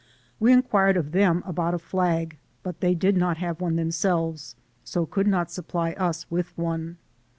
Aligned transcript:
We 0.39 0.51
inquired 0.51 0.97
of 0.97 1.11
them 1.11 1.43
about 1.45 1.75
a 1.75 1.77
flag, 1.77 2.39
but 2.63 2.79
they 2.79 2.95
did 2.95 3.15
not 3.15 3.37
have 3.37 3.61
one 3.61 3.75
themselves, 3.75 4.55
so 4.83 5.05
could 5.05 5.27
not 5.27 5.51
supply 5.51 5.91
us 5.91 6.25
with 6.31 6.57
one. 6.57 6.97